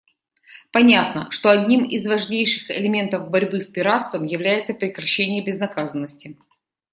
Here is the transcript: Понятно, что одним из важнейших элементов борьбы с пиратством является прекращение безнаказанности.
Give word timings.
Понятно, 0.71 1.29
что 1.29 1.51
одним 1.51 1.83
из 1.85 2.07
важнейших 2.07 2.71
элементов 2.71 3.29
борьбы 3.29 3.61
с 3.61 3.67
пиратством 3.69 4.23
является 4.23 4.73
прекращение 4.73 5.43
безнаказанности. 5.43 6.39